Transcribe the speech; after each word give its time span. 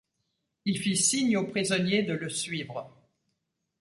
Il 0.65 0.79
fit 0.79 0.97
signe 0.97 1.37
aux 1.37 1.45
prisonniers 1.45 2.01
de 2.01 2.13
le 2.13 2.27
suivre. 2.27 2.91